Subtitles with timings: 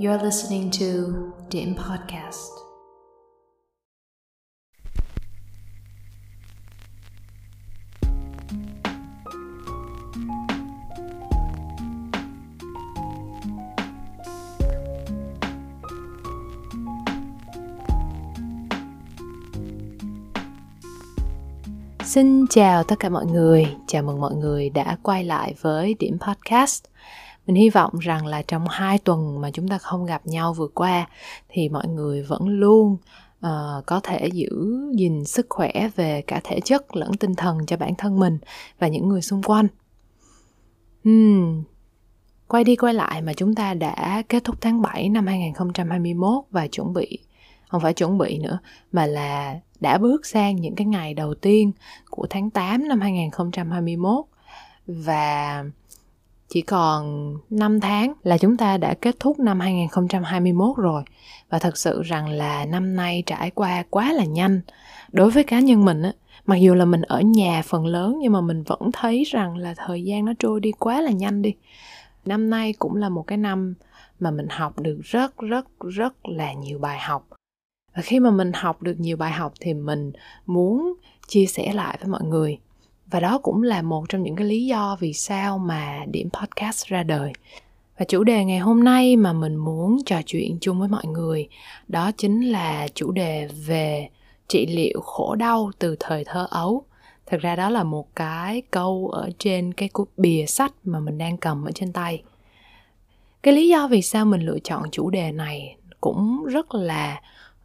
[0.00, 0.86] You're listening to
[1.50, 2.52] Dim Podcast.
[22.04, 26.18] Xin chào tất cả mọi người, chào mừng mọi người đã quay lại với Điểm
[26.18, 26.84] Podcast.
[27.48, 30.68] Mình hy vọng rằng là trong hai tuần mà chúng ta không gặp nhau vừa
[30.68, 31.08] qua
[31.48, 32.96] thì mọi người vẫn luôn
[33.46, 34.48] uh, có thể giữ
[34.94, 38.38] gìn sức khỏe về cả thể chất lẫn tinh thần cho bản thân mình
[38.78, 39.66] và những người xung quanh.
[41.04, 41.62] Hmm.
[42.48, 46.66] Quay đi quay lại mà chúng ta đã kết thúc tháng 7 năm 2021 và
[46.66, 47.18] chuẩn bị
[47.68, 48.58] không phải chuẩn bị nữa
[48.92, 51.72] mà là đã bước sang những cái ngày đầu tiên
[52.10, 54.24] của tháng 8 năm 2021
[54.86, 55.64] và
[56.48, 61.02] chỉ còn 5 tháng là chúng ta đã kết thúc năm 2021 rồi.
[61.50, 64.60] Và thật sự rằng là năm nay trải qua quá là nhanh.
[65.12, 66.12] Đối với cá nhân mình á,
[66.46, 69.74] mặc dù là mình ở nhà phần lớn nhưng mà mình vẫn thấy rằng là
[69.76, 71.54] thời gian nó trôi đi quá là nhanh đi.
[72.24, 73.74] Năm nay cũng là một cái năm
[74.20, 77.28] mà mình học được rất rất rất là nhiều bài học.
[77.96, 80.12] Và khi mà mình học được nhiều bài học thì mình
[80.46, 80.94] muốn
[81.28, 82.58] chia sẻ lại với mọi người
[83.10, 86.86] và đó cũng là một trong những cái lý do vì sao mà điểm podcast
[86.86, 87.32] ra đời.
[87.98, 91.48] Và chủ đề ngày hôm nay mà mình muốn trò chuyện chung với mọi người
[91.88, 94.08] đó chính là chủ đề về
[94.48, 96.84] trị liệu khổ đau từ thời thơ ấu.
[97.26, 101.18] Thực ra đó là một cái câu ở trên cái cúp bìa sách mà mình
[101.18, 102.22] đang cầm ở trên tay.
[103.42, 107.20] Cái lý do vì sao mình lựa chọn chủ đề này cũng rất là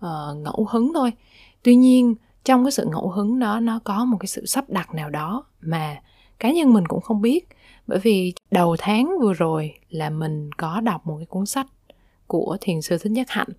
[0.06, 1.12] uh, ngẫu hứng thôi.
[1.64, 4.94] Tuy nhiên trong cái sự ngẫu hứng đó nó có một cái sự sắp đặt
[4.94, 5.98] nào đó mà
[6.40, 7.48] cá nhân mình cũng không biết.
[7.88, 11.68] Bởi vì đầu tháng vừa rồi là mình có đọc một cái cuốn sách
[12.28, 13.50] của thiền sư thích nhất hạnh.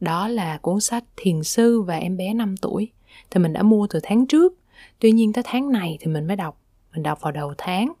[0.00, 2.90] Đó là cuốn sách thiền sư và em bé 5 tuổi.
[3.30, 4.54] Thì mình đã mua từ tháng trước.
[4.98, 6.58] Tuy nhiên tới tháng này thì mình mới đọc.
[6.94, 7.92] Mình đọc vào đầu tháng.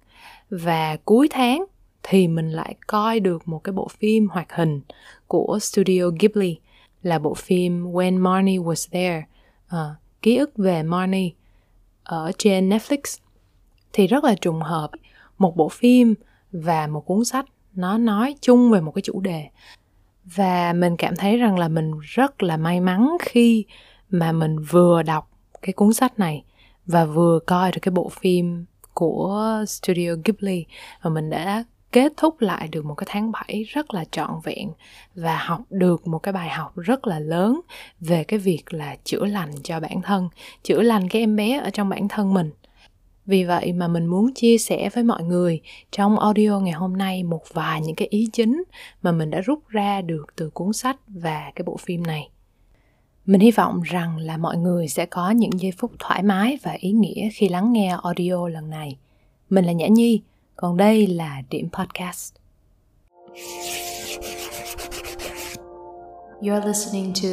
[0.50, 1.64] Và cuối tháng
[2.02, 4.80] thì mình lại coi được một cái bộ phim hoạt hình
[5.26, 6.58] của studio Ghibli.
[7.02, 9.24] Là bộ phim When Marnie Was There.
[9.66, 11.30] Uh, ký ức về Marnie
[12.04, 13.18] ở trên Netflix
[13.92, 14.90] thì rất là trùng hợp.
[15.38, 16.14] Một bộ phim
[16.52, 17.44] và một cuốn sách,
[17.74, 19.48] nó nói chung về một cái chủ đề.
[20.24, 23.64] Và mình cảm thấy rằng là mình rất là may mắn khi
[24.10, 25.30] mà mình vừa đọc
[25.62, 26.44] cái cuốn sách này
[26.86, 30.66] và vừa coi được cái bộ phim của Studio Ghibli
[31.02, 34.70] và mình đã kết thúc lại được một cái tháng 7 rất là trọn vẹn
[35.14, 37.60] và học được một cái bài học rất là lớn
[38.00, 40.28] về cái việc là chữa lành cho bản thân,
[40.62, 42.50] chữa lành cái em bé ở trong bản thân mình.
[43.26, 45.60] Vì vậy mà mình muốn chia sẻ với mọi người
[45.90, 48.62] trong audio ngày hôm nay một vài những cái ý chính
[49.02, 52.28] mà mình đã rút ra được từ cuốn sách và cái bộ phim này.
[53.26, 56.72] Mình hy vọng rằng là mọi người sẽ có những giây phút thoải mái và
[56.72, 58.96] ý nghĩa khi lắng nghe audio lần này.
[59.50, 60.22] Mình là Nhã Nhi,
[60.62, 62.34] còn đây là điểm podcast.
[66.40, 67.28] You're listening to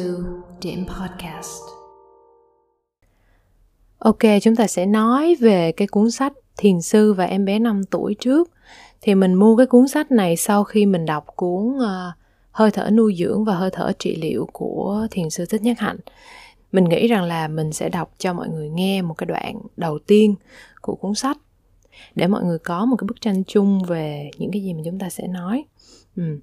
[0.60, 1.60] điểm Podcast.
[3.98, 7.84] Ok, chúng ta sẽ nói về cái cuốn sách Thiền sư và em bé 5
[7.90, 8.50] tuổi trước.
[9.00, 11.84] Thì mình mua cái cuốn sách này sau khi mình đọc cuốn uh,
[12.50, 15.98] Hơi thở nuôi dưỡng và hơi thở trị liệu của Thiền sư Thích Nhất Hạnh.
[16.72, 19.98] Mình nghĩ rằng là mình sẽ đọc cho mọi người nghe một cái đoạn đầu
[19.98, 20.34] tiên
[20.80, 21.36] của cuốn sách
[22.14, 24.98] để mọi người có một cái bức tranh chung về những cái gì mà chúng
[24.98, 25.64] ta sẽ nói.
[26.16, 26.40] Ừ.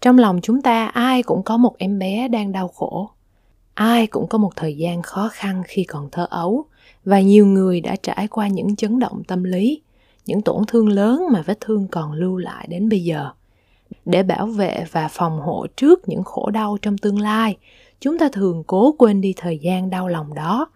[0.00, 3.10] trong lòng chúng ta, ai cũng có một em bé đang đau khổ.
[3.74, 6.64] Ai cũng có một thời gian khó khăn khi còn thơ ấu.
[7.04, 9.82] Và nhiều người đã trải qua những chấn động tâm lý,
[10.26, 13.30] những tổn thương lớn mà vết thương còn lưu lại đến bây giờ.
[14.04, 17.56] Để bảo vệ và phòng hộ trước những khổ đau trong tương lai,
[18.00, 20.68] chúng ta thường cố quên đi thời gian đau lòng đó.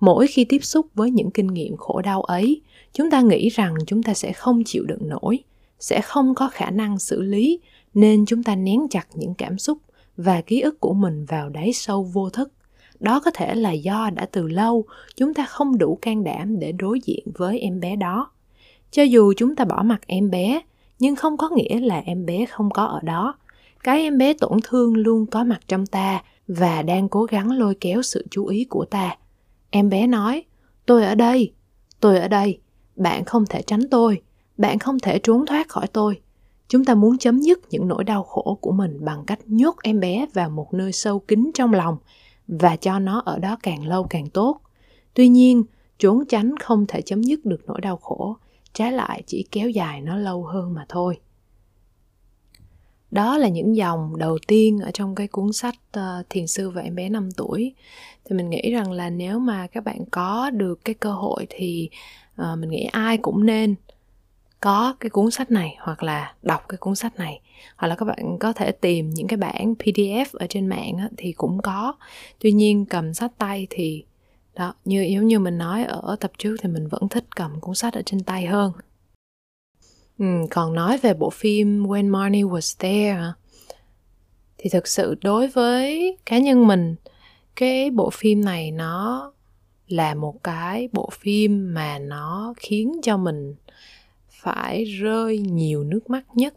[0.00, 2.60] Mỗi khi tiếp xúc với những kinh nghiệm khổ đau ấy
[2.92, 5.38] chúng ta nghĩ rằng chúng ta sẽ không chịu đựng nổi,
[5.80, 7.60] sẽ không có khả năng xử lý,
[7.94, 9.78] nên chúng ta nén chặt những cảm xúc
[10.16, 12.52] và ký ức của mình vào đáy sâu vô thức.
[13.00, 14.84] Đó có thể là do đã từ lâu
[15.16, 18.30] chúng ta không đủ can đảm để đối diện với em bé đó.
[18.90, 20.60] Cho dù chúng ta bỏ mặc em bé,
[20.98, 23.34] nhưng không có nghĩa là em bé không có ở đó.
[23.84, 27.74] Cái em bé tổn thương luôn có mặt trong ta và đang cố gắng lôi
[27.80, 29.16] kéo sự chú ý của ta.
[29.70, 30.44] Em bé nói,
[30.86, 31.52] tôi ở đây,
[32.00, 32.60] tôi ở đây
[32.98, 34.22] bạn không thể tránh tôi.
[34.56, 36.20] Bạn không thể trốn thoát khỏi tôi.
[36.68, 40.00] Chúng ta muốn chấm dứt những nỗi đau khổ của mình bằng cách nhốt em
[40.00, 41.96] bé vào một nơi sâu kín trong lòng
[42.48, 44.60] và cho nó ở đó càng lâu càng tốt.
[45.14, 45.64] Tuy nhiên,
[45.98, 48.36] trốn tránh không thể chấm dứt được nỗi đau khổ.
[48.72, 51.18] Trái lại, chỉ kéo dài nó lâu hơn mà thôi
[53.10, 56.82] đó là những dòng đầu tiên ở trong cái cuốn sách uh, thiền sư và
[56.82, 57.74] em bé 5 tuổi.
[58.24, 61.90] Thì mình nghĩ rằng là nếu mà các bạn có được cái cơ hội thì
[62.42, 63.74] uh, mình nghĩ ai cũng nên
[64.60, 67.40] có cái cuốn sách này hoặc là đọc cái cuốn sách này.
[67.76, 71.08] Hoặc là các bạn có thể tìm những cái bản PDF ở trên mạng á,
[71.16, 71.94] thì cũng có.
[72.38, 74.04] Tuy nhiên cầm sách tay thì
[74.56, 77.74] đó như giống như mình nói ở tập trước thì mình vẫn thích cầm cuốn
[77.74, 78.72] sách ở trên tay hơn
[80.18, 83.32] ừ, còn nói về bộ phim When Marnie Was There
[84.58, 86.96] thì thực sự đối với cá nhân mình
[87.56, 89.32] cái bộ phim này nó
[89.88, 93.54] là một cái bộ phim mà nó khiến cho mình
[94.30, 96.54] phải rơi nhiều nước mắt nhất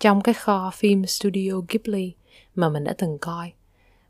[0.00, 2.12] trong cái kho phim studio Ghibli
[2.54, 3.52] mà mình đã từng coi.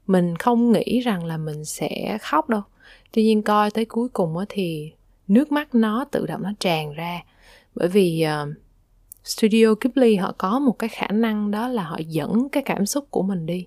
[0.07, 2.63] Mình không nghĩ rằng là mình sẽ khóc đâu.
[3.13, 4.93] Tuy nhiên coi tới cuối cùng thì
[5.29, 7.21] nước mắt nó tự động nó tràn ra.
[7.77, 8.49] Bởi vì uh,
[9.25, 13.07] studio Ghibli họ có một cái khả năng đó là họ dẫn cái cảm xúc
[13.11, 13.67] của mình đi.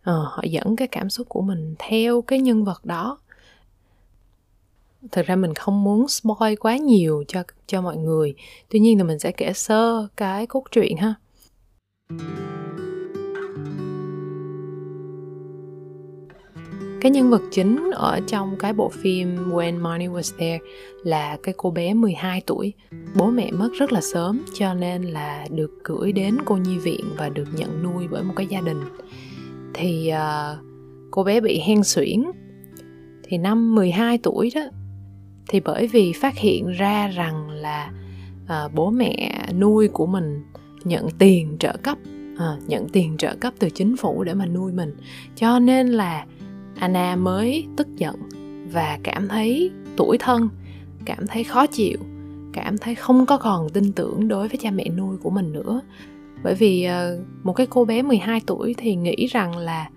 [0.00, 3.18] Uh, họ dẫn cái cảm xúc của mình theo cái nhân vật đó.
[5.12, 8.34] Thực ra mình không muốn spoil quá nhiều cho cho mọi người.
[8.68, 11.14] Tuy nhiên thì mình sẽ kể sơ cái cốt truyện ha.
[17.04, 20.58] Cái nhân vật chính ở trong cái bộ phim When money Was There
[21.02, 22.72] là cái cô bé 12 tuổi.
[23.16, 27.04] Bố mẹ mất rất là sớm cho nên là được gửi đến cô nhi viện
[27.16, 28.80] và được nhận nuôi bởi một cái gia đình.
[29.74, 30.58] Thì uh,
[31.10, 32.24] cô bé bị hen suyễn.
[33.22, 34.62] Thì năm 12 tuổi đó
[35.48, 37.92] thì bởi vì phát hiện ra rằng là
[38.44, 40.42] uh, bố mẹ nuôi của mình
[40.84, 41.98] nhận tiền trợ cấp
[42.38, 44.96] à, nhận tiền trợ cấp từ chính phủ để mà nuôi mình
[45.36, 46.26] cho nên là
[46.78, 48.14] Anna mới tức giận
[48.72, 50.48] và cảm thấy tủi thân,
[51.04, 51.98] cảm thấy khó chịu,
[52.52, 55.80] cảm thấy không có còn tin tưởng đối với cha mẹ nuôi của mình nữa.
[56.42, 59.88] Bởi vì ờ, một cái cô bé 12 tuổi thì nghĩ rằng là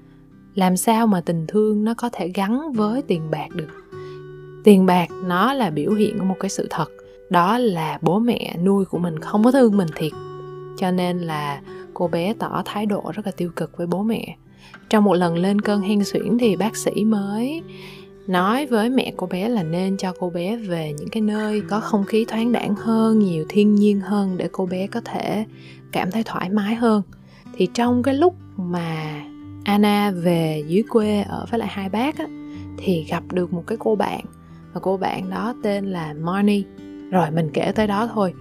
[0.55, 3.69] làm sao mà tình thương nó có thể gắn với tiền bạc được.
[4.63, 6.85] Tiền bạc nó là biểu hiện của một cái sự thật,
[7.29, 10.11] đó là bố mẹ nuôi của mình không có thương mình thiệt.
[10.77, 11.61] Cho nên là
[11.93, 14.37] cô bé tỏ thái độ rất là tiêu cực với bố mẹ
[14.89, 17.61] trong một lần lên cơn hen suyễn thì bác sĩ mới
[18.27, 21.79] nói với mẹ cô bé là nên cho cô bé về những cái nơi có
[21.79, 25.45] không khí thoáng đãng hơn nhiều thiên nhiên hơn để cô bé có thể
[25.91, 27.01] cảm thấy thoải mái hơn.
[27.53, 29.21] Thì trong cái lúc mà
[29.63, 32.25] Anna về dưới quê ở với lại hai bác á,
[32.77, 34.25] thì gặp được một cái cô bạn
[34.73, 36.63] và cô bạn đó tên là Marnie.
[37.11, 38.33] Rồi mình kể tới đó thôi.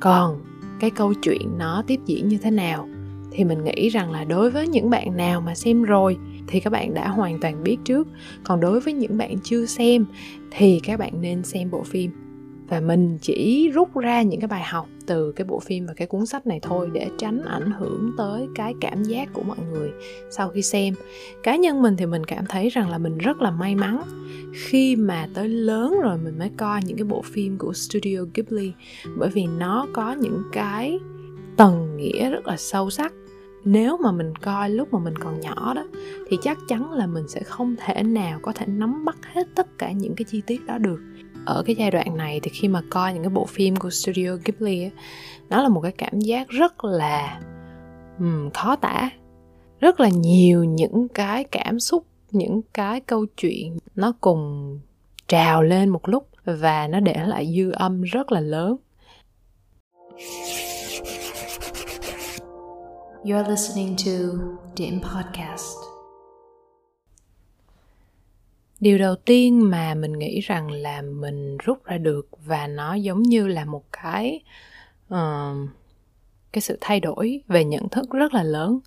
[0.00, 0.40] Còn
[0.80, 2.88] cái câu chuyện nó tiếp diễn như thế nào?
[3.30, 6.16] Thì mình nghĩ rằng là đối với những bạn nào mà xem rồi,
[6.46, 8.08] thì các bạn đã hoàn toàn biết trước.
[8.44, 10.04] Còn đối với những bạn chưa xem,
[10.50, 12.10] thì các bạn nên xem bộ phim.
[12.68, 16.06] Và mình chỉ rút ra những cái bài học từ cái bộ phim và cái
[16.06, 19.90] cuốn sách này thôi để tránh ảnh hưởng tới cái cảm giác của mọi người
[20.30, 20.94] sau khi xem.
[21.42, 24.02] Cá nhân mình thì mình cảm thấy rằng là mình rất là may mắn
[24.52, 28.72] khi mà tới lớn rồi mình mới coi những cái bộ phim của studio ghibli.
[29.16, 30.98] Bởi vì nó có những cái
[31.56, 33.12] tầng nghĩa rất là sâu sắc
[33.64, 35.84] nếu mà mình coi lúc mà mình còn nhỏ đó
[36.28, 39.78] thì chắc chắn là mình sẽ không thể nào có thể nắm bắt hết tất
[39.78, 41.00] cả những cái chi tiết đó được.
[41.44, 44.30] Ở cái giai đoạn này thì khi mà coi những cái bộ phim của studio
[44.44, 44.90] Ghibli ấy,
[45.48, 47.40] nó là một cái cảm giác rất là
[48.18, 49.10] um, khó tả.
[49.80, 54.78] Rất là nhiều những cái cảm xúc những cái câu chuyện nó cùng
[55.28, 58.76] trào lên một lúc và nó để lại dư âm rất là lớn.
[63.24, 64.44] You're listening to
[64.76, 65.76] Điểm Podcast.
[68.80, 73.22] điều đầu tiên mà mình nghĩ rằng là mình rút ra được và nó giống
[73.22, 74.40] như là một cái
[75.14, 75.68] uh,
[76.52, 78.80] cái sự thay đổi về nhận thức rất là lớn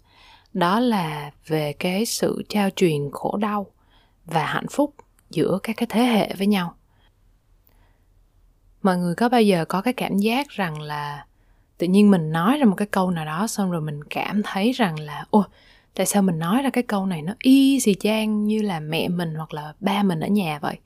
[0.53, 3.65] đó là về cái sự trao truyền khổ đau
[4.25, 4.95] và hạnh phúc
[5.29, 6.75] giữa các cái thế hệ với nhau
[8.81, 11.25] mọi người có bao giờ có cái cảm giác rằng là
[11.83, 14.71] tự nhiên mình nói ra một cái câu nào đó, xong rồi mình cảm thấy
[14.71, 15.45] rằng là ô
[15.95, 19.07] tại sao mình nói ra cái câu này nó y xì chang như là mẹ
[19.07, 20.77] mình hoặc là ba mình ở nhà vậy?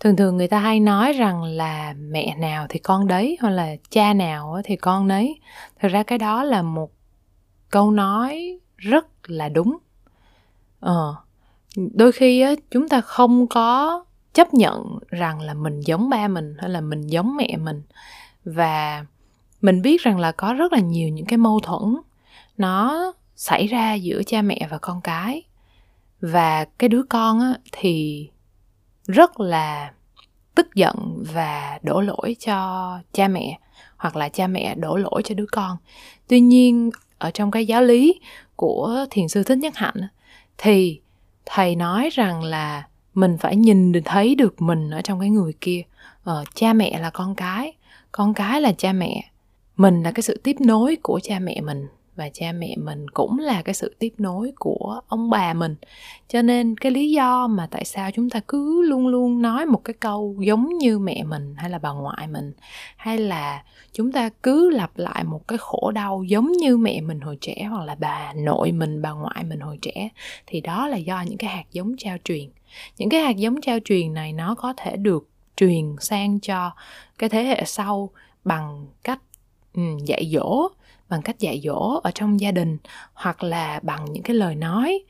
[0.00, 3.76] Thường thường người ta hay nói rằng là mẹ nào thì con đấy, hoặc là
[3.90, 5.40] cha nào thì con đấy
[5.80, 6.90] thực ra cái đó là một
[7.70, 9.76] câu nói rất là đúng.
[10.80, 11.16] Ờ
[11.94, 14.04] đôi khi á, chúng ta không có
[14.34, 17.82] chấp nhận rằng là mình giống ba mình, hay là mình giống mẹ mình.
[18.44, 19.04] Và
[19.60, 21.96] mình biết rằng là có rất là nhiều những cái mâu thuẫn
[22.56, 25.42] nó xảy ra giữa cha mẹ và con cái.
[26.20, 28.28] Và cái đứa con á, thì
[29.06, 29.92] rất là
[30.54, 33.58] tức giận và đổ lỗi cho cha mẹ
[33.96, 35.76] hoặc là cha mẹ đổ lỗi cho đứa con.
[36.28, 38.20] Tuy nhiên ở trong cái giáo lý
[38.56, 40.00] của thiền sư thích nhất hạnh
[40.58, 41.00] thì
[41.46, 45.52] thầy nói rằng là mình phải nhìn được thấy được mình ở trong cái người
[45.60, 45.82] kia.
[46.24, 47.72] Ờ, cha mẹ là con cái
[48.12, 49.30] con cái là cha mẹ
[49.76, 53.38] mình là cái sự tiếp nối của cha mẹ mình và cha mẹ mình cũng
[53.38, 55.74] là cái sự tiếp nối của ông bà mình.
[56.28, 59.84] Cho nên cái lý do mà tại sao chúng ta cứ luôn luôn nói một
[59.84, 62.52] cái câu giống như mẹ mình hay là bà ngoại mình,
[62.96, 67.20] hay là chúng ta cứ lặp lại một cái khổ đau giống như mẹ mình
[67.20, 70.08] hồi trẻ hoặc là bà nội mình, bà ngoại mình hồi trẻ,
[70.46, 72.50] thì đó là do những cái hạt giống trao truyền.
[72.98, 76.70] Những cái hạt giống trao truyền này nó có thể được truyền sang cho
[77.18, 78.10] cái thế hệ sau
[78.44, 79.20] bằng cách
[79.76, 80.68] Ừ, dạy dỗ
[81.08, 82.78] bằng cách dạy dỗ ở trong gia đình
[83.14, 85.04] hoặc là bằng những cái lời nói.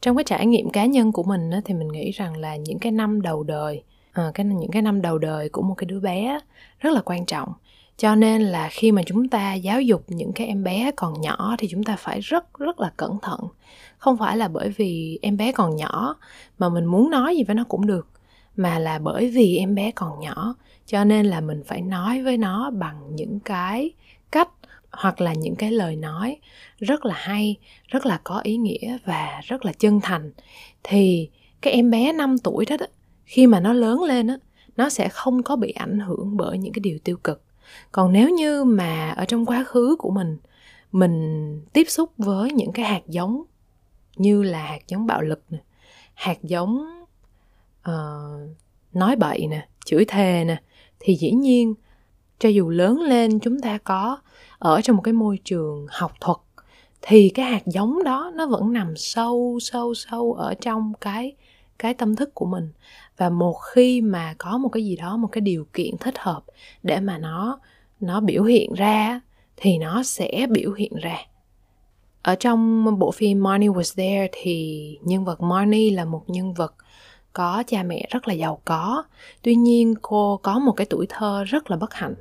[0.00, 2.92] Trong cái trải nghiệm cá nhân của mình thì mình nghĩ rằng là những cái
[2.92, 6.38] năm đầu đời à, cái những cái năm đầu đời của một cái đứa bé
[6.78, 7.52] rất là quan trọng.
[7.96, 11.56] Cho nên là khi mà chúng ta giáo dục những cái em bé còn nhỏ
[11.58, 13.40] thì chúng ta phải rất rất là cẩn thận.
[13.98, 16.16] Không phải là bởi vì em bé còn nhỏ
[16.58, 18.08] mà mình muốn nói gì với nó cũng được
[18.56, 20.54] mà là bởi vì em bé còn nhỏ
[20.86, 23.90] cho nên là mình phải nói với nó bằng những cái
[24.30, 24.48] cách
[24.90, 26.36] hoặc là những cái lời nói
[26.78, 27.56] rất là hay
[27.88, 30.32] rất là có ý nghĩa và rất là chân thành.
[30.82, 31.30] Thì
[31.60, 32.86] cái em bé 5 tuổi đó, đó
[33.24, 34.36] khi mà nó lớn lên á
[34.76, 37.42] nó sẽ không có bị ảnh hưởng bởi những cái điều tiêu cực.
[37.92, 40.38] Còn nếu như mà ở trong quá khứ của mình
[40.92, 43.42] mình tiếp xúc với những cái hạt giống
[44.16, 45.58] như là hạt giống bạo lực nè
[46.14, 47.01] hạt giống
[47.90, 48.56] uh,
[48.92, 50.62] nói bậy nè chửi thề nè
[50.98, 51.74] thì dĩ nhiên
[52.38, 54.18] cho dù lớn lên chúng ta có
[54.58, 56.38] ở trong một cái môi trường học thuật
[57.02, 61.36] thì cái hạt giống đó nó vẫn nằm sâu sâu sâu ở trong cái
[61.78, 62.72] cái tâm thức của mình.
[63.16, 66.42] Và một khi mà có một cái gì đó một cái điều kiện thích hợp
[66.82, 67.60] để mà nó
[68.00, 69.20] nó biểu hiện ra
[69.56, 71.16] thì nó sẽ biểu hiện ra.
[72.22, 76.74] Ở trong bộ phim Marnie Was There thì nhân vật Marnie là một nhân vật
[77.32, 79.04] có, cha mẹ rất là giàu có.
[79.42, 82.14] Tuy nhiên, cô có một cái tuổi thơ rất là bất hạnh.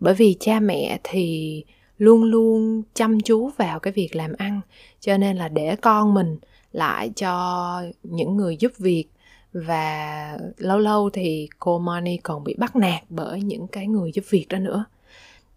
[0.00, 1.64] Bởi vì cha mẹ thì
[1.98, 4.60] luôn luôn chăm chú vào cái việc làm ăn,
[5.00, 6.38] cho nên là để con mình
[6.72, 9.04] lại cho những người giúp việc.
[9.52, 14.24] Và lâu lâu thì cô Money còn bị bắt nạt bởi những cái người giúp
[14.30, 14.84] việc đó nữa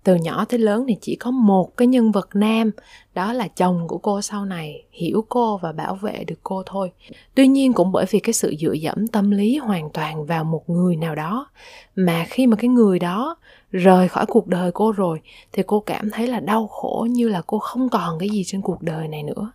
[0.03, 2.72] từ nhỏ tới lớn thì chỉ có một cái nhân vật nam,
[3.13, 6.91] đó là chồng của cô sau này, hiểu cô và bảo vệ được cô thôi.
[7.36, 10.70] Tuy nhiên cũng bởi vì cái sự dựa dẫm tâm lý hoàn toàn vào một
[10.70, 11.50] người nào đó,
[11.96, 13.36] mà khi mà cái người đó
[13.72, 15.22] rời khỏi cuộc đời cô rồi
[15.53, 18.62] thì cô cảm thấy là đau khổ như là cô không còn cái gì trên
[18.62, 19.51] cuộc đời này nữa.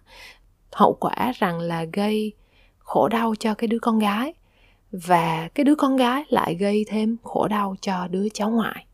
[0.72, 2.32] Hậu quả rằng là gây
[2.78, 4.34] khổ đau cho cái đứa con gái
[4.92, 8.86] và cái đứa con gái lại gây thêm khổ đau cho đứa cháu ngoại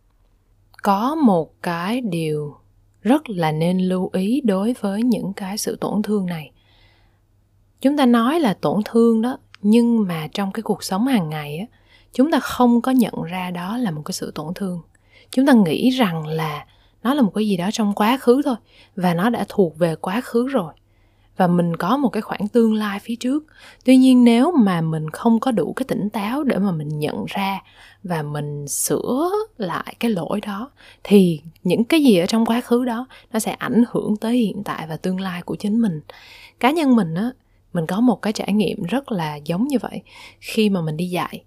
[0.83, 2.57] có một cái điều
[3.03, 6.51] rất là nên lưu ý đối với những cái sự tổn thương này.
[7.81, 11.59] Chúng ta nói là tổn thương đó, nhưng mà trong cái cuộc sống hàng ngày
[11.59, 11.67] á,
[12.13, 14.81] chúng ta không có nhận ra đó là một cái sự tổn thương.
[15.31, 16.67] Chúng ta nghĩ rằng là
[17.03, 18.57] nó là một cái gì đó trong quá khứ thôi,
[18.97, 20.73] và nó đã thuộc về quá khứ rồi
[21.41, 23.45] và mình có một cái khoảng tương lai phía trước.
[23.85, 27.25] Tuy nhiên nếu mà mình không có đủ cái tỉnh táo để mà mình nhận
[27.29, 27.63] ra
[28.03, 30.71] và mình sửa lại cái lỗi đó,
[31.05, 34.63] thì những cái gì ở trong quá khứ đó nó sẽ ảnh hưởng tới hiện
[34.65, 36.01] tại và tương lai của chính mình.
[36.61, 37.31] Cá nhân mình á,
[37.73, 40.03] mình có một cái trải nghiệm rất là giống như vậy.
[40.41, 41.45] Khi mà mình đi dạy,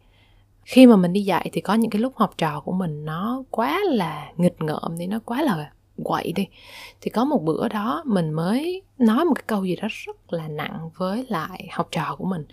[0.66, 3.44] khi mà mình đi dạy thì có những cái lúc học trò của mình nó
[3.50, 5.72] quá là nghịch ngợm thì nó quá là
[6.04, 6.48] quậy đi.
[7.02, 10.48] Thì có một bữa đó mình mới nói một cái câu gì đó rất là
[10.48, 12.46] nặng với lại học trò của mình.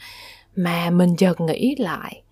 [0.57, 2.23] Mà mình chợt nghĩ lại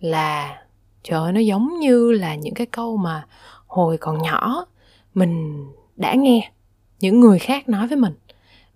[0.00, 0.62] là,
[1.02, 3.26] trời nó giống như là những cái câu mà
[3.66, 4.66] hồi còn nhỏ
[5.14, 5.64] mình
[5.96, 6.52] đã nghe
[7.00, 8.14] những người khác nói với mình.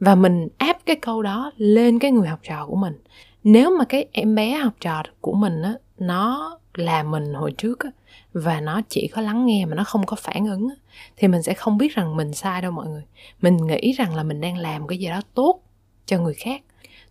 [0.01, 2.99] Và mình áp cái câu đó lên cái người học trò của mình.
[3.45, 7.81] Nếu mà cái em bé học trò của mình á, nó là mình hồi trước
[7.81, 7.91] á
[8.33, 10.69] và nó chỉ có lắng nghe mà nó không có phản ứng
[11.17, 13.03] thì mình sẽ không biết rằng mình sai đâu mọi người.
[13.41, 15.63] Mình nghĩ rằng là mình đang làm cái gì đó tốt
[16.07, 16.63] cho người khác.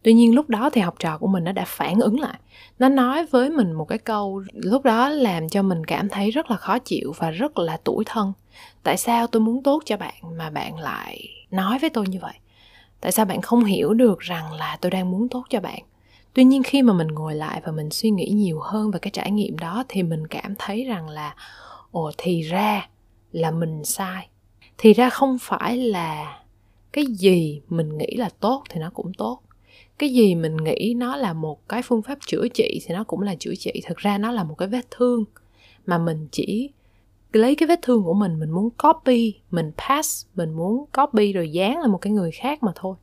[0.04, 2.40] Tuy nhiên lúc đó thì học trò của mình nó đã phản ứng lại.
[2.80, 6.52] Nó nói với mình một cái câu lúc đó làm cho mình cảm thấy rất
[6.52, 8.34] là khó chịu và rất là tủi thân.
[8.84, 12.34] Tại sao tôi muốn tốt cho bạn mà bạn lại nói với tôi như vậy?
[13.02, 15.82] Tại sao bạn không hiểu được rằng là tôi đang muốn tốt cho bạn?
[16.34, 19.12] Tuy nhiên khi mà mình ngồi lại và mình suy nghĩ nhiều hơn về cái
[19.12, 21.36] trải nghiệm đó thì mình cảm thấy rằng là,
[21.92, 22.90] ồ, thì ra
[23.32, 24.30] là mình sai.
[24.78, 26.42] Thì ra không phải là
[26.92, 29.42] cái gì mình nghĩ là tốt thì nó cũng tốt.
[29.98, 33.22] Cái gì mình nghĩ nó là một cái phương pháp chữa trị thì nó cũng
[33.22, 33.82] là chữa trị.
[33.86, 35.26] Thực ra nó là một cái vết thương
[35.86, 36.70] mà mình chỉ
[37.34, 41.52] lấy cái vết thương của mình mình muốn copy, mình pass, mình muốn copy rồi
[41.52, 42.96] dán lên một cái người khác mà thôi.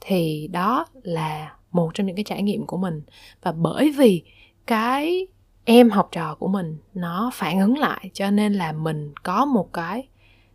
[0.00, 3.02] Thì đó là một trong những cái trải nghiệm của mình.
[3.42, 4.22] Và bởi vì
[4.66, 5.26] cái
[5.64, 9.72] em học trò của mình nó phản ứng lại cho nên là mình có một
[9.72, 10.08] cái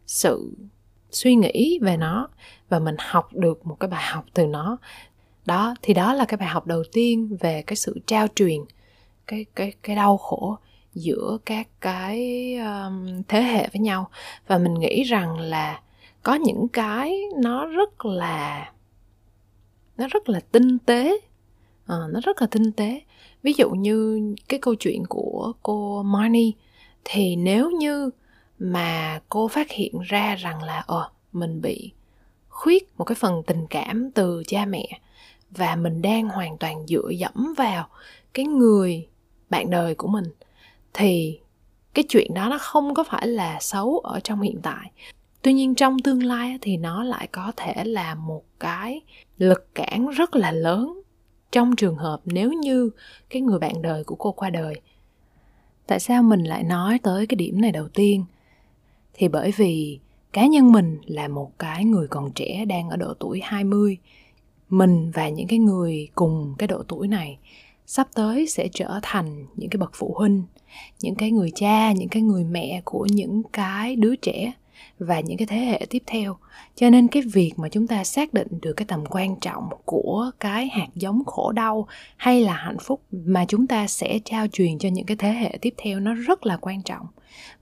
[0.08, 0.56] sự
[1.12, 2.30] suy nghĩ về nó
[2.70, 4.78] và mình học được một cái bài học từ nó.
[5.46, 8.62] Đó thì đó là cái bài học đầu tiên về cái sự trao truyền
[9.28, 10.58] cái cái cái đau khổ
[10.94, 14.10] giữa các cái um, thế hệ với nhau.
[14.48, 15.82] Và mình nghĩ rằng là
[16.24, 18.72] có những cái nó rất là
[19.98, 21.20] nó rất là tinh tế.
[21.86, 23.02] À, nó rất là tinh tế.
[23.44, 26.52] Ví dụ như cái câu chuyện của cô Marnie
[27.04, 28.10] thì nếu như
[28.60, 31.92] mà cô phát hiện ra rằng là ờ mình bị
[32.50, 35.00] khuyết một cái phần tình cảm từ cha mẹ
[35.52, 37.88] và mình đang hoàn toàn dựa dẫm vào
[38.34, 39.08] cái người
[39.50, 40.26] bạn đời của mình
[40.94, 41.40] thì
[41.94, 44.92] cái chuyện đó nó không có phải là xấu ở trong hiện tại.
[45.42, 49.02] Tuy nhiên trong tương lai thì nó lại có thể là một cái
[49.42, 51.02] lực cản rất là lớn
[51.52, 52.90] trong trường hợp nếu như
[53.30, 54.82] cái người bạn đời của cô qua đời.
[55.88, 58.26] Tại sao mình lại nói tới cái điểm này đầu tiên?
[59.14, 60.00] Thì bởi vì
[60.34, 63.98] cá nhân mình là một cái người còn trẻ đang ở độ tuổi 20
[64.70, 67.38] mình và những cái người cùng cái độ tuổi này
[67.86, 70.44] sắp tới sẽ trở thành những cái bậc phụ huynh,
[71.02, 74.52] những cái người cha, những cái người mẹ của những cái đứa trẻ
[75.00, 76.38] và những cái thế hệ tiếp theo.
[76.76, 80.32] Cho nên cái việc mà chúng ta xác định được cái tầm quan trọng của
[80.40, 84.80] cái hạt giống khổ đau hay là hạnh phúc mà chúng ta sẽ trao truyền
[84.80, 87.06] cho những cái thế hệ tiếp theo nó rất là quan trọng.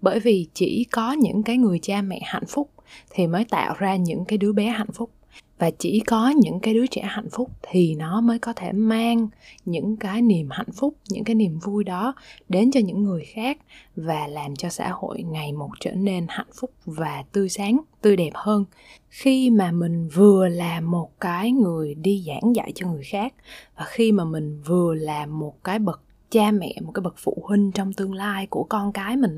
[0.02, 2.70] Bởi vì chỉ có những cái người cha mẹ hạnh phúc
[3.10, 5.12] thì mới tạo ra những cái đứa bé hạnh phúc
[5.60, 9.28] và chỉ có những cái đứa trẻ hạnh phúc thì nó mới có thể mang
[9.66, 12.13] những cái niềm hạnh phúc, những cái niềm vui đó
[12.50, 13.58] đến cho những người khác
[13.96, 18.16] và làm cho xã hội ngày một trở nên hạnh phúc và tươi sáng, tươi
[18.16, 18.66] đẹp hơn.
[19.10, 23.34] Khi mà mình vừa là một cái người đi giảng dạy cho người khác
[23.76, 27.44] và khi mà mình vừa là một cái bậc cha mẹ, một cái bậc phụ
[27.44, 29.38] huynh trong tương lai của con cái mình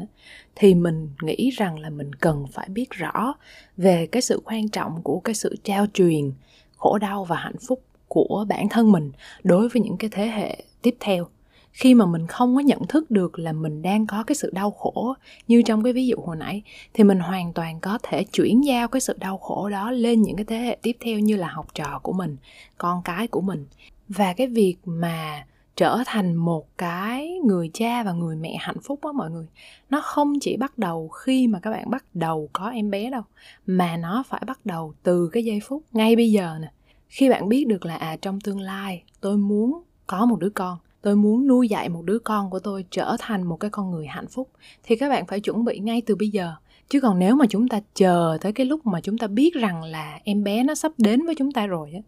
[0.56, 3.34] thì mình nghĩ rằng là mình cần phải biết rõ
[3.78, 6.32] về cái sự quan trọng của cái sự trao truyền
[6.78, 9.12] khổ đau và hạnh phúc của bản thân mình
[9.44, 11.28] đối với những cái thế hệ tiếp theo.
[11.72, 14.72] Khi mà mình không có nhận thức được là mình đang có cái sự đau
[14.72, 15.14] khổ,
[15.48, 16.62] như trong cái ví dụ hồi nãy,
[16.94, 20.36] thì mình hoàn toàn có thể chuyển giao cái sự đau khổ đó lên những
[20.36, 22.38] cái thế hệ tiếp theo như là học trò của mình,
[22.78, 23.66] con cái của mình.
[24.10, 29.00] Và cái việc mà trở thành một cái người cha và người mẹ hạnh phúc
[29.04, 29.48] đó mọi người.
[29.90, 33.24] Nó không chỉ bắt đầu khi mà các bạn bắt đầu có em bé đâu,
[33.66, 36.72] mà nó phải bắt đầu từ cái giây phút ngay bây giờ nè.
[37.08, 40.78] Khi bạn biết được là à trong tương lai tôi muốn có một đứa con,
[41.02, 44.08] tôi muốn nuôi dạy một đứa con của tôi trở thành một cái con người
[44.08, 44.50] hạnh phúc,
[44.84, 46.54] thì các bạn phải chuẩn bị ngay từ bây giờ.
[46.90, 49.84] Chứ còn nếu mà chúng ta chờ tới cái lúc mà chúng ta biết rằng
[49.84, 52.00] là em bé nó sắp đến với chúng ta rồi á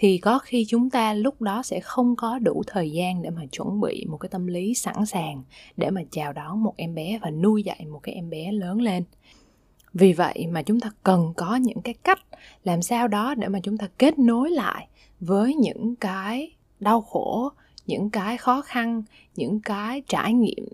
[0.00, 3.46] thì có khi chúng ta lúc đó sẽ không có đủ thời gian để mà
[3.46, 5.42] chuẩn bị một cái tâm lý sẵn sàng
[5.76, 8.80] để mà chào đón một em bé và nuôi dạy một cái em bé lớn
[8.80, 9.04] lên.
[9.94, 12.18] Vì vậy mà chúng ta cần có những cái cách
[12.64, 14.88] làm sao đó để mà chúng ta kết nối lại
[15.20, 17.50] với những cái đau khổ,
[17.86, 19.02] những cái khó khăn,
[19.36, 20.68] những cái trải nghiệm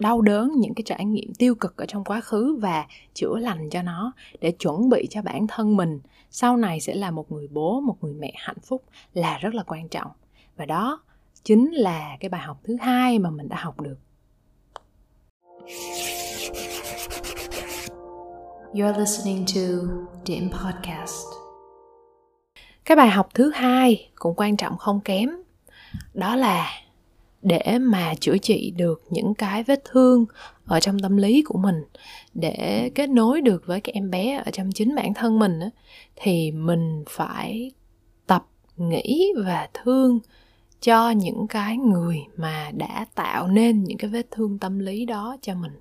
[0.00, 3.70] đau đớn, những cái trải nghiệm tiêu cực ở trong quá khứ và chữa lành
[3.70, 7.48] cho nó để chuẩn bị cho bản thân mình sau này sẽ là một người
[7.48, 10.10] bố một người mẹ hạnh phúc là rất là quan trọng
[10.56, 11.02] và đó
[11.44, 13.96] chính là cái bài học thứ hai mà mình đã học được
[18.74, 19.60] You're listening to
[20.26, 21.24] Dim Podcast.
[22.84, 25.30] cái bài học thứ hai cũng quan trọng không kém
[26.14, 26.70] đó là
[27.42, 30.26] để mà chữa trị được những cái vết thương
[30.66, 31.84] ở trong tâm lý của mình,
[32.34, 35.60] để kết nối được với cái em bé ở trong chính bản thân mình
[36.16, 37.72] thì mình phải
[38.26, 38.46] tập
[38.76, 40.18] nghĩ và thương
[40.80, 45.36] cho những cái người mà đã tạo nên những cái vết thương tâm lý đó
[45.42, 45.72] cho mình.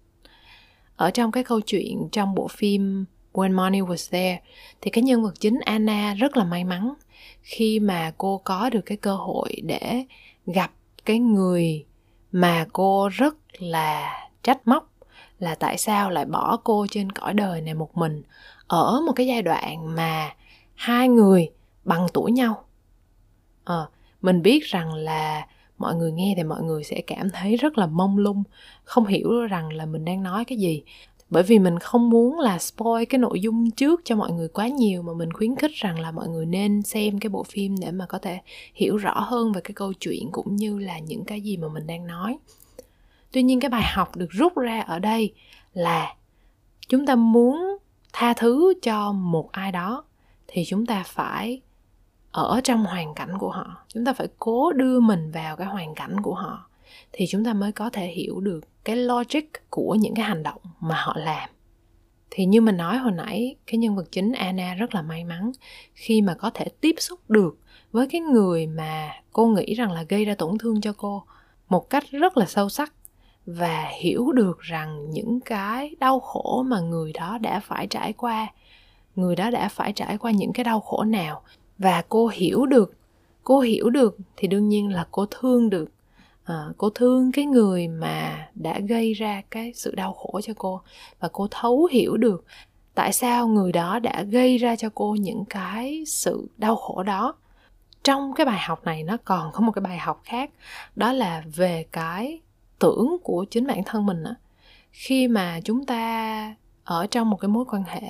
[0.96, 4.42] Ở trong cái câu chuyện trong bộ phim When Money Was There
[4.82, 6.94] thì cái nhân vật chính Anna rất là may mắn
[7.42, 10.06] khi mà cô có được cái cơ hội để
[10.46, 10.72] gặp
[11.08, 11.86] cái người
[12.32, 14.92] mà cô rất là trách móc
[15.40, 18.24] là tại sao lại bỏ cô trên cõi đời này một mình
[18.68, 20.36] ở một cái giai đoạn mà
[20.76, 21.50] hai người
[21.84, 22.66] bằng tuổi nhau?
[23.64, 23.86] À,
[24.22, 27.88] mình biết rằng là mọi người nghe thì mọi người sẽ cảm thấy rất là
[27.88, 28.44] mông lung
[28.84, 30.84] không hiểu rằng là mình đang nói cái gì
[31.30, 34.68] bởi vì mình không muốn là spoil cái nội dung trước cho mọi người quá
[34.68, 37.92] nhiều mà mình khuyến khích rằng là mọi người nên xem cái bộ phim để
[37.92, 38.40] mà có thể
[38.74, 41.88] hiểu rõ hơn về cái câu chuyện cũng như là những cái gì mà mình
[41.88, 42.38] đang nói.
[43.32, 45.34] Tuy nhiên cái bài học được rút ra ở đây
[45.74, 46.16] là
[46.88, 47.78] chúng ta muốn
[48.14, 50.04] tha thứ cho một ai đó
[50.48, 51.62] thì chúng ta phải
[52.32, 53.76] ở trong hoàn cảnh của họ.
[53.88, 56.70] Chúng ta phải cố đưa mình vào cái hoàn cảnh của họ
[57.14, 60.62] thì chúng ta mới có thể hiểu được cái logic của những cái hành động
[60.80, 61.50] mà họ làm.
[62.30, 65.52] Thì như mình nói hồi nãy, cái nhân vật chính Anna rất là may mắn
[65.94, 67.58] khi mà có thể tiếp xúc được
[67.92, 71.24] với cái người mà cô nghĩ rằng là gây ra tổn thương cho cô
[71.70, 72.94] một cách rất là sâu sắc
[73.46, 78.48] và hiểu được rằng những cái đau khổ mà người đó đã phải trải qua,
[79.16, 81.42] người đó đã phải trải qua những cái đau khổ nào.
[81.78, 82.94] Và cô hiểu được,
[83.44, 85.90] cô hiểu được thì đương nhiên là cô thương được
[86.48, 90.82] à, cô thương cái người mà đã gây ra cái sự đau khổ cho cô
[91.20, 92.46] và cô thấu hiểu được
[92.96, 97.36] tại sao người đó đã gây ra cho cô những cái sự đau khổ đó.
[98.04, 100.50] Trong cái bài học này nó còn có một cái bài học khác
[100.96, 102.42] đó là về cái
[102.80, 104.36] tưởng của chính bản thân mình á.
[104.92, 108.02] Khi mà chúng ta ở trong một cái mối quan hệ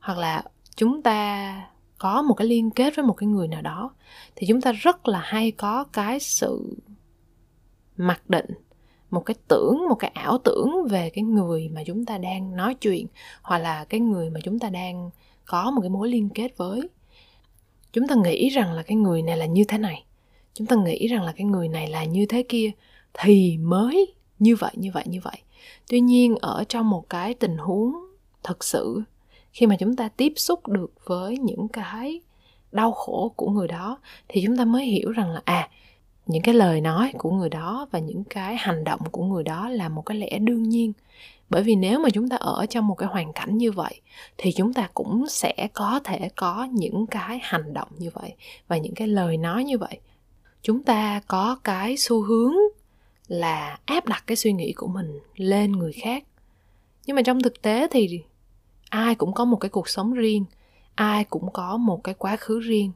[0.00, 0.42] hoặc là
[0.76, 1.54] chúng ta
[1.98, 3.90] có một cái liên kết với một cái người nào đó
[4.36, 6.76] thì chúng ta rất là hay có cái sự
[7.96, 8.46] mặc định,
[9.10, 12.74] một cái tưởng, một cái ảo tưởng về cái người mà chúng ta đang nói
[12.74, 13.06] chuyện,
[13.42, 15.10] hoặc là cái người mà chúng ta đang
[15.44, 16.88] có một cái mối liên kết với.
[17.92, 20.04] Chúng ta nghĩ rằng là cái người này là như thế này.
[20.54, 22.70] Chúng ta nghĩ rằng là cái người này là như thế kia
[23.14, 25.36] thì mới như vậy như vậy như vậy.
[25.88, 27.92] Tuy nhiên, ở trong một cái tình huống
[28.42, 29.02] thật sự,
[29.52, 32.20] khi mà chúng ta tiếp xúc được với những cái
[32.72, 35.68] đau khổ của người đó, thì chúng ta mới hiểu rằng là à
[36.26, 39.68] những cái lời nói của người đó và những cái hành động của người đó
[39.68, 40.92] là một cái lẽ đương nhiên.
[41.50, 44.00] Bởi vì nếu mà chúng ta ở trong một cái hoàn cảnh như vậy,
[44.38, 48.34] thì chúng ta cũng sẽ có thể có những cái hành động như vậy
[48.68, 50.00] và những cái lời nói như vậy.
[50.62, 52.54] Chúng ta có cái xu hướng
[53.28, 56.24] là áp đặt cái suy nghĩ của mình lên người khác.
[57.06, 58.20] Nhưng mà trong thực tế thì
[58.90, 60.44] ai cũng có một cái cuộc sống riêng,
[60.94, 62.92] ai cũng có một cái quá khứ riêng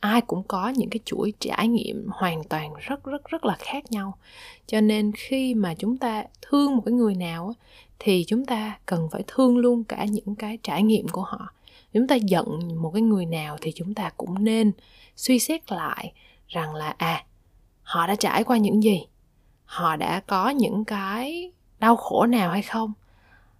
[0.00, 3.92] ai cũng có những cái chuỗi trải nghiệm hoàn toàn rất rất rất là khác
[3.92, 4.18] nhau.
[4.66, 7.54] Cho nên khi mà chúng ta thương một cái người nào
[7.98, 11.52] thì chúng ta cần phải thương luôn cả những cái trải nghiệm của họ.
[11.92, 12.46] Chúng ta giận
[12.82, 14.72] một cái người nào thì chúng ta cũng nên
[15.16, 16.12] suy xét lại
[16.48, 17.24] rằng là à
[17.82, 19.06] họ đã trải qua những gì?
[19.64, 22.92] Họ đã có những cái đau khổ nào hay không?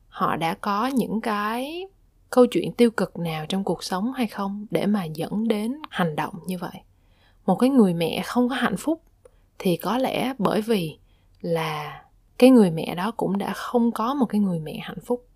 [0.09, 1.87] Họ đã có những cái
[2.31, 6.17] câu chuyện tiêu cực nào trong cuộc sống hay không để mà dẫn đến hành
[6.17, 6.81] động như vậy?
[7.47, 9.03] Một cái người mẹ không có hạnh phúc
[9.59, 10.99] thì có lẽ bởi vì
[11.41, 12.03] là
[12.39, 15.27] cái người mẹ đó cũng đã không có một cái người mẹ hạnh phúc.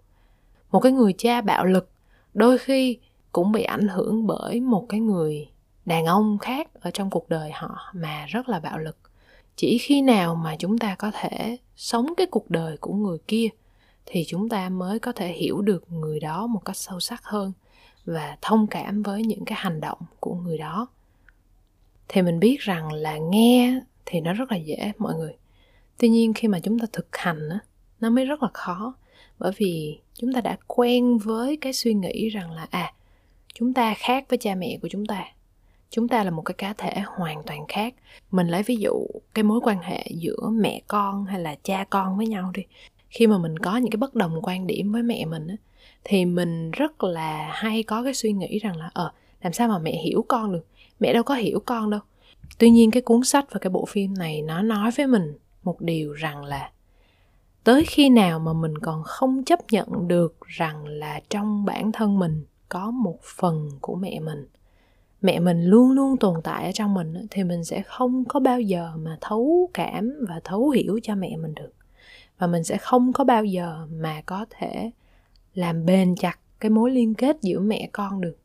[0.70, 1.90] Một cái người cha bạo lực
[2.34, 2.98] đôi khi
[3.32, 5.48] cũng bị ảnh hưởng bởi một cái người
[5.84, 8.96] đàn ông khác ở trong cuộc đời họ mà rất là bạo lực.
[9.56, 13.48] Chỉ khi nào mà chúng ta có thể sống cái cuộc đời của người kia
[14.06, 17.52] thì chúng ta mới có thể hiểu được người đó một cách sâu sắc hơn
[18.04, 20.86] và thông cảm với những cái hành động của người đó.
[22.08, 25.32] Thì mình biết rằng là nghe thì nó rất là dễ, mọi người.
[25.98, 27.58] Tuy nhiên khi mà chúng ta thực hành á,
[28.00, 28.94] nó mới rất là khó,
[29.38, 32.92] bởi vì chúng ta đã quen với cái suy nghĩ rằng là à
[33.54, 35.24] chúng ta khác với cha mẹ của chúng ta.
[35.90, 37.94] Chúng ta là một cái cá thể hoàn toàn khác.
[38.30, 42.16] Mình lấy ví dụ cái mối quan hệ giữa mẹ con hay là cha con
[42.16, 42.62] với nhau đi
[43.14, 45.56] khi mà mình có những cái bất đồng quan điểm với mẹ mình á,
[46.04, 49.78] thì mình rất là hay có cái suy nghĩ rằng là ờ làm sao mà
[49.78, 50.66] mẹ hiểu con được?
[51.00, 52.00] Mẹ đâu có hiểu con đâu.
[52.58, 55.80] Tuy nhiên cái cuốn sách và cái bộ phim này nó nói với mình một
[55.80, 56.70] điều rằng là
[57.64, 62.18] tới khi nào mà mình còn không chấp nhận được rằng là trong bản thân
[62.18, 64.46] mình có một phần của mẹ mình
[65.22, 68.60] mẹ mình luôn luôn tồn tại ở trong mình thì mình sẽ không có bao
[68.60, 71.72] giờ mà thấu cảm và thấu hiểu cho mẹ mình được
[72.38, 74.90] và mình sẽ không có bao giờ mà có thể
[75.54, 78.36] làm bền chặt cái mối liên kết giữa mẹ con được.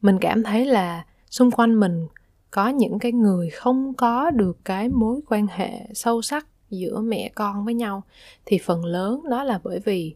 [0.00, 2.06] Mình cảm thấy là xung quanh mình
[2.50, 7.30] có những cái người không có được cái mối quan hệ sâu sắc giữa mẹ
[7.34, 8.02] con với nhau.
[8.46, 10.14] Thì phần lớn đó là bởi vì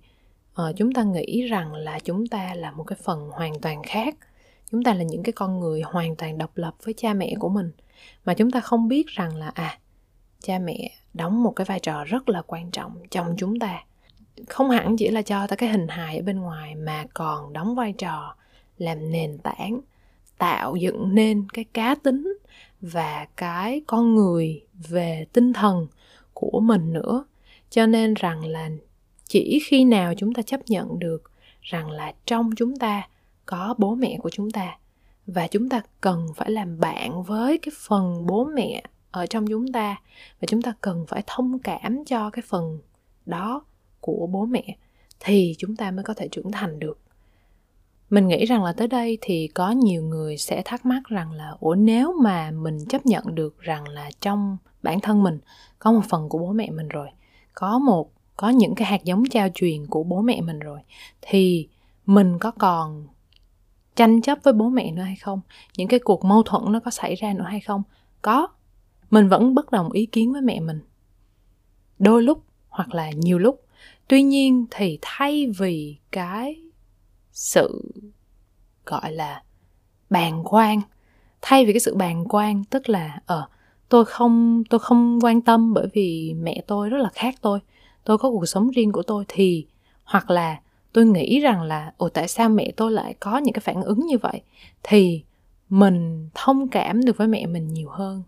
[0.62, 4.16] uh, chúng ta nghĩ rằng là chúng ta là một cái phần hoàn toàn khác.
[4.70, 7.48] Chúng ta là những cái con người hoàn toàn độc lập với cha mẹ của
[7.48, 7.70] mình.
[8.24, 9.78] Mà chúng ta không biết rằng là à
[10.46, 13.84] cha mẹ đóng một cái vai trò rất là quan trọng trong chúng ta.
[14.48, 17.74] Không hẳn chỉ là cho ta cái hình hài ở bên ngoài mà còn đóng
[17.74, 18.34] vai trò
[18.78, 19.80] làm nền tảng,
[20.38, 22.38] tạo dựng nên cái cá tính
[22.80, 25.86] và cái con người về tinh thần
[26.32, 27.24] của mình nữa.
[27.70, 28.70] Cho nên rằng là
[29.24, 31.30] chỉ khi nào chúng ta chấp nhận được
[31.62, 33.08] rằng là trong chúng ta
[33.46, 34.78] có bố mẹ của chúng ta
[35.26, 38.82] và chúng ta cần phải làm bạn với cái phần bố mẹ
[39.16, 39.96] ở trong chúng ta
[40.40, 42.78] và chúng ta cần phải thông cảm cho cái phần
[43.26, 43.64] đó
[44.00, 44.76] của bố mẹ
[45.20, 46.98] thì chúng ta mới có thể trưởng thành được.
[48.10, 51.54] Mình nghĩ rằng là tới đây thì có nhiều người sẽ thắc mắc rằng là,
[51.60, 55.38] ủa, nếu mà mình chấp nhận được rằng là trong bản thân mình
[55.78, 57.08] có một phần của bố mẹ mình rồi,
[57.54, 60.80] có một, có những cái hạt giống trao truyền của bố mẹ mình rồi,
[61.22, 61.68] thì
[62.06, 63.06] mình có còn
[63.96, 65.40] tranh chấp với bố mẹ nữa hay không?
[65.76, 67.82] Những cái cuộc mâu thuẫn nó có xảy ra nữa hay không?
[68.22, 68.48] Có
[69.16, 70.80] mình vẫn bất đồng ý kiến với mẹ mình.
[71.98, 73.64] Đôi lúc hoặc là nhiều lúc.
[74.08, 76.62] Tuy nhiên thì thay vì cái
[77.32, 77.92] sự
[78.86, 79.42] gọi là
[80.10, 80.80] bàng quan
[81.42, 83.50] thay vì cái sự bàng quan tức là ờ uh,
[83.88, 87.60] tôi không tôi không quan tâm bởi vì mẹ tôi rất là khác tôi
[88.04, 89.66] tôi có cuộc sống riêng của tôi thì
[90.04, 90.60] hoặc là
[90.92, 94.06] tôi nghĩ rằng là ồ tại sao mẹ tôi lại có những cái phản ứng
[94.06, 94.42] như vậy?
[94.82, 95.22] thì
[95.68, 98.22] mình thông cảm được với mẹ mình nhiều hơn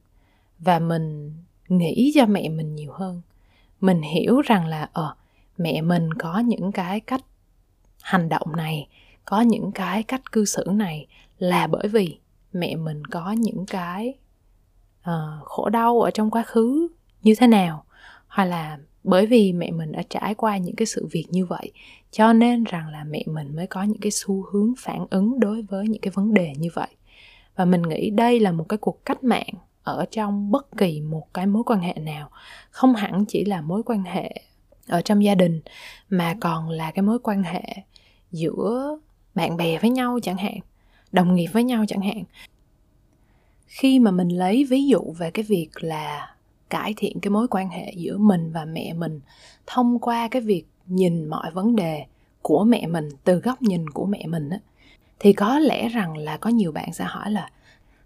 [0.59, 1.33] và mình
[1.69, 3.23] nghĩ cho mẹ mình nhiều hơn.
[3.81, 5.15] Mình hiểu rằng là ờ
[5.59, 7.25] mẹ mình có những cái cách
[8.03, 8.89] hành động này
[9.25, 11.07] có những cái cách cư xử này
[11.39, 12.19] là bởi vì
[12.53, 14.15] mẹ mình có những cái
[15.01, 16.89] uh, khổ đau ở trong quá khứ
[17.23, 17.85] như thế nào
[18.29, 21.73] hoặc là bởi vì mẹ mình đã trải qua những cái sự việc như vậy
[22.11, 25.63] cho nên rằng là mẹ mình mới có những cái xu hướng phản ứng đối
[25.63, 26.89] với những cái vấn đề như vậy.
[27.57, 29.55] Và mình nghĩ đây là một cái cuộc cách mạng
[29.89, 32.31] ở trong bất kỳ một cái mối quan hệ nào.
[32.71, 34.43] Không hẳn chỉ là mối quan hệ
[34.89, 35.61] ở trong gia đình,
[36.09, 37.63] mà còn là cái mối quan hệ
[38.33, 38.99] giữa
[39.35, 40.59] bạn bè với nhau chẳng hạn,
[41.13, 42.25] đồng nghiệp với nhau chẳng hạn.
[43.67, 46.35] Khi mà mình lấy ví dụ về cái việc là
[46.71, 49.21] cải thiện cái mối quan hệ giữa mình và mẹ mình
[49.67, 52.05] thông qua cái việc nhìn mọi vấn đề
[52.43, 54.59] của mẹ mình, từ góc nhìn của mẹ mình á,
[55.19, 57.51] thì có lẽ rằng là có nhiều bạn sẽ hỏi là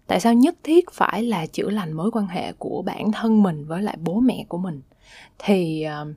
[0.07, 3.65] tại sao nhất thiết phải là chữa lành mối quan hệ của bản thân mình
[3.65, 4.81] với lại bố mẹ của mình?
[5.39, 6.07] Thì ờ,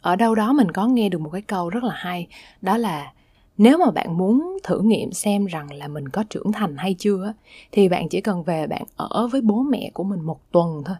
[0.00, 2.26] ở đâu đó mình có nghe được một cái câu rất là hay,
[2.62, 3.12] đó là
[3.58, 7.32] nếu mà bạn muốn thử nghiệm xem rằng là mình có trưởng thành hay chưa
[7.72, 10.96] thì bạn chỉ cần về bạn ở với bố mẹ của mình một tuần thôi.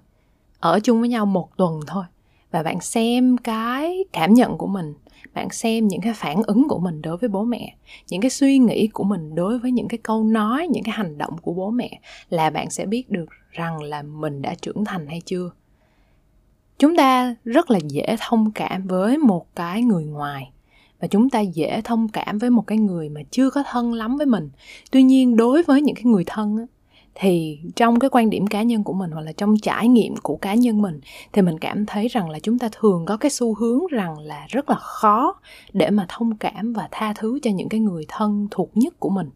[0.60, 2.04] Ở chung với nhau một tuần thôi.
[2.50, 4.94] Và bạn xem cái cảm nhận của mình
[5.34, 7.76] bạn xem những cái phản ứng của mình đối với bố mẹ
[8.08, 11.18] những cái suy nghĩ của mình đối với những cái câu nói những cái hành
[11.18, 15.06] động của bố mẹ là bạn sẽ biết được rằng là mình đã trưởng thành
[15.06, 15.50] hay chưa.
[16.78, 20.50] Chúng ta rất là dễ thông cảm với một cái người ngoài
[21.00, 24.16] và chúng ta dễ thông cảm với một cái người mà chưa có thân lắm
[24.16, 24.50] với mình.
[24.90, 26.64] Tuy nhiên đối với những cái người thân á,
[27.18, 30.36] thì trong cái quan điểm cá nhân của mình hoặc là trong trải nghiệm của
[30.36, 31.00] cá nhân mình
[31.32, 34.46] thì mình cảm thấy rằng là chúng ta thường có cái xu hướng rằng là
[34.48, 35.34] rất là khó
[35.72, 39.10] để mà thông cảm và tha thứ cho những cái người thân thuộc nhất của
[39.10, 39.30] mình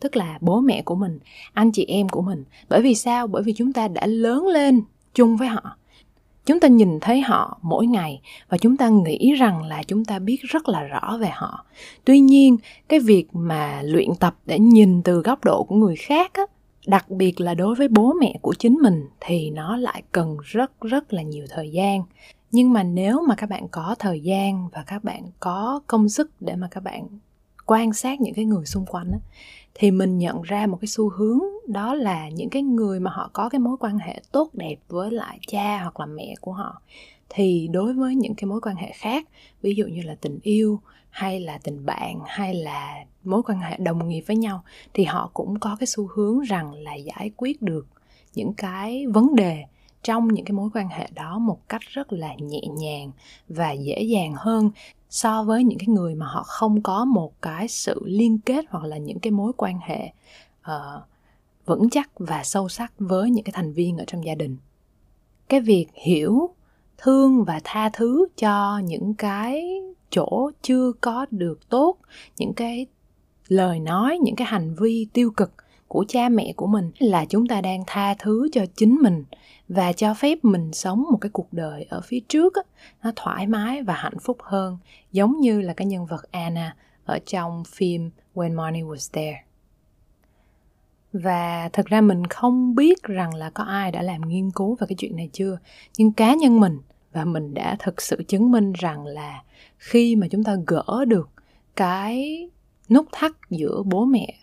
[0.00, 1.18] tức là bố mẹ của mình
[1.52, 2.44] anh chị em của mình.
[2.68, 3.26] Bởi vì sao?
[3.26, 4.82] Bởi vì chúng ta đã lớn lên
[5.14, 5.76] chung với họ.
[6.46, 10.18] Chúng ta nhìn thấy họ mỗi ngày và chúng ta nghĩ rằng là chúng ta
[10.18, 11.64] biết rất là rõ về họ.
[12.04, 12.56] Tuy nhiên
[12.88, 16.42] cái việc mà luyện tập để nhìn từ góc độ của người khác á,
[16.86, 20.80] đặc biệt là đối với bố mẹ của chính mình thì nó lại cần rất
[20.80, 22.02] rất là nhiều thời gian.
[22.52, 26.30] Nhưng mà nếu mà các bạn có thời gian và các bạn có công sức
[26.40, 27.06] để mà các bạn
[27.66, 29.18] quan sát những cái người xung quanh đó,
[29.74, 33.30] thì mình nhận ra một cái xu hướng đó là những cái người mà họ
[33.32, 36.82] có cái mối quan hệ tốt đẹp với lại cha hoặc là mẹ của họ
[37.28, 39.28] thì đối với những cái mối quan hệ khác
[39.62, 40.80] ví dụ như là tình yêu
[41.14, 45.30] hay là tình bạn hay là mối quan hệ đồng nghiệp với nhau thì họ
[45.34, 47.86] cũng có cái xu hướng rằng là giải quyết được
[48.34, 49.64] những cái vấn đề
[50.02, 53.10] trong những cái mối quan hệ đó một cách rất là nhẹ nhàng
[53.48, 54.70] và dễ dàng hơn
[55.10, 58.84] so với những cái người mà họ không có một cái sự liên kết hoặc
[58.84, 60.12] là những cái mối quan hệ
[60.60, 61.02] uh,
[61.66, 64.56] vững chắc và sâu sắc với những cái thành viên ở trong gia đình.
[65.48, 66.54] Cái việc hiểu
[66.98, 69.80] thương và tha thứ cho những cái
[70.14, 71.96] chỗ chưa có được tốt
[72.38, 72.86] những cái
[73.48, 75.52] lời nói những cái hành vi tiêu cực
[75.88, 79.24] của cha mẹ của mình là chúng ta đang tha thứ cho chính mình
[79.68, 82.62] và cho phép mình sống một cái cuộc đời ở phía trước á,
[83.02, 84.78] nó thoải mái và hạnh phúc hơn
[85.12, 89.44] giống như là cái nhân vật Anna ở trong phim When Money Was There.
[91.12, 94.86] Và thực ra mình không biết rằng là có ai đã làm nghiên cứu về
[94.88, 95.58] cái chuyện này chưa
[95.98, 96.78] nhưng cá nhân mình
[97.12, 99.42] và mình đã thực sự chứng minh rằng là
[99.84, 101.30] khi mà chúng ta gỡ được
[101.76, 102.48] cái
[102.88, 104.34] nút thắt giữa bố mẹ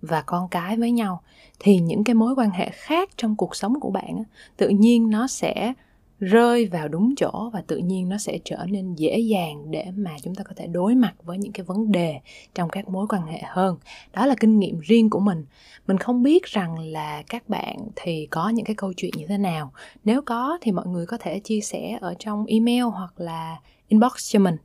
[0.00, 1.22] và con cái với nhau,
[1.58, 4.22] thì những cái mối quan hệ khác trong cuộc sống của bạn
[4.56, 5.72] tự nhiên nó sẽ
[6.20, 10.10] rơi vào đúng chỗ và tự nhiên nó sẽ trở nên dễ dàng để mà
[10.22, 12.20] chúng ta có thể đối mặt với những cái vấn đề
[12.54, 13.76] trong các mối quan hệ hơn.
[14.12, 15.44] Đó là kinh nghiệm riêng của mình.
[15.86, 19.38] Mình không biết rằng là các bạn thì có những cái câu chuyện như thế
[19.38, 19.72] nào.
[20.04, 23.56] Nếu có thì mọi người có thể chia sẻ ở trong email hoặc là
[23.88, 24.56] inbox cho mình.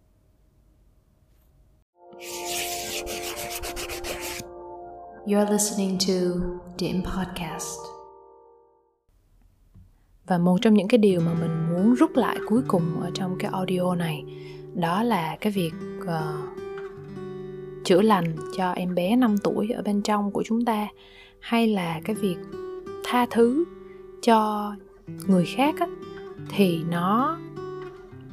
[5.26, 6.14] You're listening to
[6.80, 7.78] Điểm Podcast.
[10.28, 13.36] Và một trong những cái điều mà mình muốn rút lại cuối cùng ở trong
[13.40, 14.24] cái audio này
[14.74, 16.10] đó là cái việc uh,
[17.84, 20.88] chữa lành cho em bé 5 tuổi ở bên trong của chúng ta
[21.40, 22.38] hay là cái việc
[23.04, 23.64] tha thứ
[24.22, 24.72] cho
[25.28, 25.88] người khác á,
[26.50, 27.40] thì nó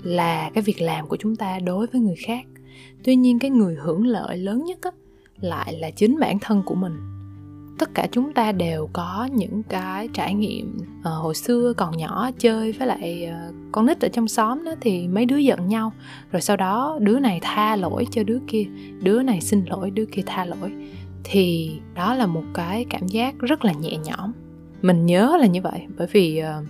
[0.03, 2.45] là cái việc làm của chúng ta đối với người khác
[3.05, 4.91] tuy nhiên cái người hưởng lợi lớn nhất á,
[5.41, 6.97] lại là chính bản thân của mình.
[7.79, 12.31] Tất cả chúng ta đều có những cái trải nghiệm à, hồi xưa còn nhỏ
[12.39, 15.93] chơi với lại à, con nít ở trong xóm đó thì mấy đứa giận nhau.
[16.33, 18.65] Rồi sau đó đứa này tha lỗi cho đứa kia
[19.03, 20.73] đứa này xin lỗi đứa kia tha lỗi.
[21.25, 24.33] Thì đó là một cái cảm giác rất là nhẹ nhõm.
[24.83, 26.61] Mình nhớ là như vậy bởi vì à,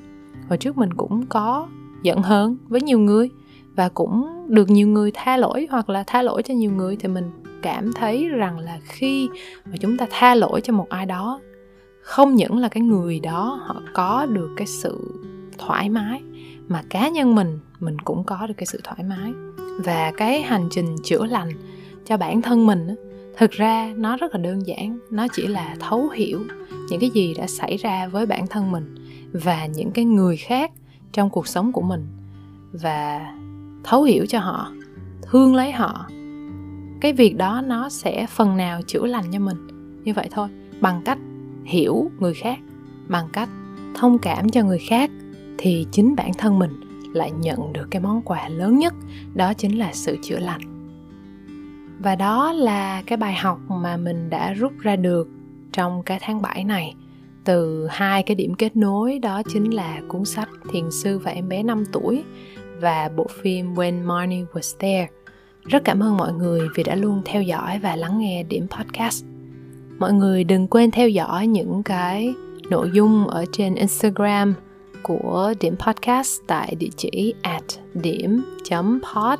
[0.48, 1.68] hồi trước mình cũng có
[2.02, 3.30] giận hơn với nhiều người
[3.78, 7.08] và cũng được nhiều người tha lỗi hoặc là tha lỗi cho nhiều người, thì
[7.08, 7.30] mình
[7.62, 9.28] cảm thấy rằng là khi
[9.64, 11.40] mà chúng ta tha lỗi cho một ai đó,
[12.02, 15.22] không những là cái người đó họ có được cái sự
[15.58, 16.22] thoải mái,
[16.68, 19.32] mà cá nhân mình mình cũng có được cái sự thoải mái.
[19.84, 21.48] Và cái hành trình chữa lành
[22.06, 22.88] cho bản thân mình
[23.36, 26.40] thực ra nó rất là đơn giản, nó chỉ là thấu hiểu
[26.90, 28.94] những cái gì đã xảy ra với bản thân mình
[29.32, 30.72] và những cái người khác
[31.12, 32.06] trong cuộc sống của mình.
[32.72, 33.32] Và
[33.84, 34.72] thấu hiểu cho họ,
[35.22, 36.06] thương lấy họ,
[37.00, 39.56] cái việc đó nó sẽ phần nào chữa lành cho mình.
[40.04, 40.48] Như vậy thôi,
[40.80, 41.18] bằng cách
[41.64, 42.58] hiểu người khác,
[43.08, 43.48] bằng cách
[43.94, 45.10] thông cảm cho người khác
[45.58, 46.80] thì chính bản thân mình
[47.12, 48.94] lại nhận được cái món quà lớn nhất,
[49.34, 50.60] đó chính là sự chữa lành.
[51.98, 55.28] Và đó là cái bài học mà mình đã rút ra được
[55.72, 56.94] trong cái tháng 7 này
[57.44, 61.48] từ hai cái điểm kết nối, đó chính là cuốn sách Thiền sư và em
[61.48, 62.24] bé 5 tuổi
[62.80, 65.08] và bộ phim When Marnie Was There
[65.68, 69.24] rất cảm ơn mọi người vì đã luôn theo dõi và lắng nghe điểm podcast.
[69.98, 72.34] Mọi người đừng quên theo dõi những cái
[72.70, 74.54] nội dung ở trên Instagram
[75.02, 77.64] của điểm podcast tại địa chỉ at
[77.94, 79.38] điểm.pod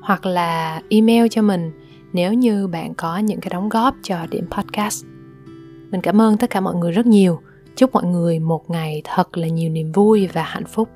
[0.00, 1.70] hoặc là email cho mình
[2.12, 5.04] nếu như bạn có những cái đóng góp cho điểm podcast.
[5.90, 7.40] Mình cảm ơn tất cả mọi người rất nhiều.
[7.76, 10.88] Chúc mọi người một ngày thật là nhiều niềm vui và hạnh phúc.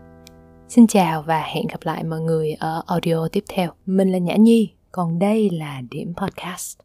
[0.68, 3.70] Xin chào và hẹn gặp lại mọi người ở audio tiếp theo.
[3.86, 6.78] Mình là Nhã Nhi, còn đây là Điểm Podcast.